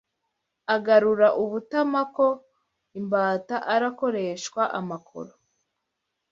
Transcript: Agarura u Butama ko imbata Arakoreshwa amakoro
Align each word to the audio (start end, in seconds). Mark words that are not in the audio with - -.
Agarura 0.75 1.27
u 1.41 1.43
Butama 1.51 2.01
ko 2.15 2.27
imbata 2.99 3.55
Arakoreshwa 3.73 4.61
amakoro 4.79 5.33